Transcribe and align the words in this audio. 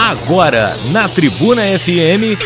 Agora, 0.00 0.72
na 0.92 1.08
Tribuna 1.08 1.62
FM, 1.76 2.38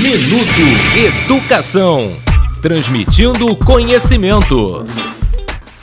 Minuto 0.00 0.64
Educação. 0.96 2.16
Transmitindo 2.62 3.54
conhecimento. 3.58 4.86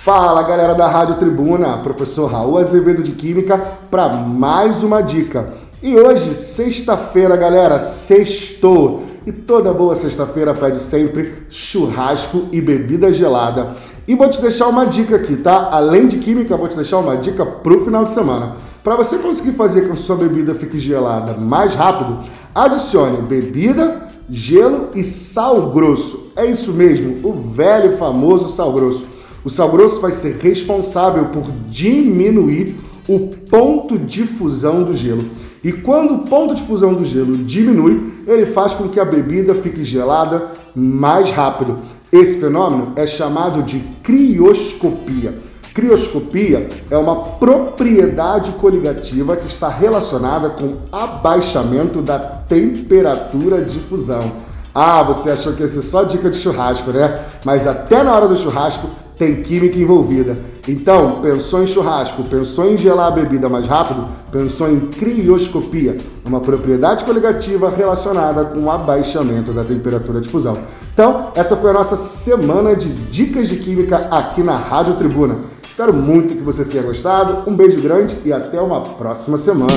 Fala 0.04 0.42
galera 0.42 0.73
da 0.73 0.89
Rádio 0.89 1.18
Tribuna, 1.18 1.78
professor 1.78 2.26
Raul 2.26 2.57
Azevedo 2.57 3.04
de 3.04 3.12
Química 3.12 3.55
para 3.92 4.10
mais 4.10 4.81
uma 4.81 5.04
dica. 5.04 5.54
E 5.84 5.96
hoje, 5.96 6.34
sexta-feira, 6.34 7.38
galera, 7.38 7.78
sextou. 7.78 9.11
E 9.26 9.32
toda 9.32 9.72
boa 9.72 9.96
sexta-feira 9.96 10.52
pede 10.52 10.80
sempre 10.80 11.34
churrasco 11.48 12.48
e 12.52 12.60
bebida 12.60 13.14
gelada. 13.14 13.76
E 14.08 14.16
vou 14.16 14.28
te 14.28 14.42
deixar 14.42 14.68
uma 14.68 14.86
dica 14.86 15.16
aqui, 15.16 15.36
tá? 15.36 15.70
Além 15.71 16.08
de 16.08 16.18
química, 16.18 16.58
vou 16.58 16.68
te 16.68 16.76
deixar 16.76 16.98
uma 16.98 17.16
dica 17.16 17.46
pro 17.46 17.86
final 17.86 18.04
de 18.04 18.14
semana. 18.14 18.56
Para 18.84 18.96
você 18.96 19.20
conseguir 19.20 19.52
fazer 19.52 19.88
com 19.88 19.94
que 19.94 20.00
sua 20.00 20.16
bebida 20.16 20.56
fique 20.56 20.80
gelada 20.80 21.34
mais 21.34 21.76
rápido, 21.76 22.18
adicione 22.54 23.21
bebida, 23.21 24.10
gelo 24.28 24.89
e 24.96 25.04
sal 25.04 25.70
grosso. 25.70 26.32
É 26.36 26.48
isso 26.48 26.74
mesmo, 26.74 27.20
o 27.24 27.32
velho 27.32 27.98
famoso 27.98 28.50
sal 28.50 28.74
grosso. 28.74 29.06
O 29.46 29.51
sal 29.51 29.70
grosso 29.70 30.01
vai 30.01 30.12
ser 30.12 30.38
responsável 30.38 31.26
por 31.26 31.43
diminuir 31.70 32.76
o 33.08 33.20
ponto 33.50 34.00
de 34.00 34.23
fusão 34.23 34.81
do 34.81 34.95
gelo. 34.95 35.26
E 35.64 35.72
quando 35.72 36.16
o 36.16 36.20
ponto 36.20 36.56
de 36.56 36.64
fusão 36.64 36.94
do 36.94 37.06
gelo 37.06 37.38
diminui, 37.38 38.14
ele 38.25 38.47
faz 38.47 38.73
com 38.73 38.89
que 38.89 39.00
a 39.00 39.06
bebida 39.06 39.53
fique 39.56 39.84
gelada 39.84 40.50
mais 40.75 41.31
rápido. 41.31 41.78
Esse 42.11 42.39
fenômeno 42.39 42.94
é 42.95 43.06
chamado 43.06 43.61
de 43.61 43.80
crioscopia. 44.02 45.36
Crioscopia 45.73 46.67
é 46.89 46.97
uma 46.97 47.16
propriedade 47.16 48.52
coligativa 48.53 49.38
que 49.38 49.47
está 49.47 49.70
relacionada 49.70 50.50
com 50.50 50.72
abaixamento 50.92 52.02
da 52.02 52.20
temperatura 52.20 53.62
de 53.62 53.80
fusão. 53.80 54.31
Ah, 54.73 55.04
você 55.04 55.32
achou 55.32 55.54
que 55.54 55.62
ia 55.62 55.67
ser 55.67 55.82
só 55.82 56.04
dica 56.04 56.30
de 56.30 56.38
churrasco, 56.38 56.92
né? 56.92 57.23
Mas 57.45 57.67
até 57.67 58.04
na 58.04 58.14
hora 58.14 58.28
do 58.28 58.38
churrasco 58.38 58.89
tem 59.22 59.44
química 59.44 59.77
envolvida. 59.77 60.36
Então, 60.67 61.22
pensou 61.22 61.61
em 61.61 61.67
churrasco, 61.67 62.23
pensou 62.23 62.73
em 62.73 62.75
gelar 62.75 63.09
a 63.09 63.11
bebida 63.11 63.47
mais 63.47 63.67
rápido, 63.67 64.09
pensou 64.31 64.67
em 64.67 64.80
crioscopia, 64.80 65.95
uma 66.25 66.39
propriedade 66.39 67.03
coligativa 67.03 67.69
relacionada 67.69 68.45
com 68.45 68.61
o 68.61 68.72
abaixamento 68.72 69.52
da 69.52 69.64
temperatura 69.64 70.19
de 70.19 70.27
fusão. 70.27 70.58
Então, 70.92 71.31
essa 71.36 71.55
foi 71.55 71.69
a 71.69 71.73
nossa 71.73 71.95
semana 71.95 72.75
de 72.75 72.89
dicas 72.89 73.47
de 73.47 73.58
química 73.58 74.08
aqui 74.09 74.42
na 74.42 74.55
Rádio 74.55 74.95
Tribuna. 74.95 75.36
Espero 75.67 75.94
muito 75.94 76.33
que 76.33 76.42
você 76.42 76.66
tenha 76.66 76.81
gostado. 76.81 77.47
Um 77.47 77.55
beijo 77.55 77.80
grande 77.80 78.17
e 78.25 78.33
até 78.33 78.59
uma 78.59 78.81
próxima 78.81 79.38
semana. 79.38 79.72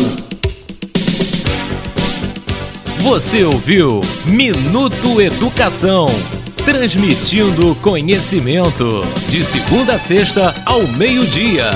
Você 3.00 3.44
ouviu 3.44 4.00
Minuto 4.24 5.20
Educação. 5.20 6.06
Transmitindo 6.64 7.74
conhecimento. 7.82 9.02
De 9.28 9.44
segunda 9.44 9.96
a 9.96 9.98
sexta 9.98 10.54
ao 10.64 10.82
meio-dia. 10.86 11.72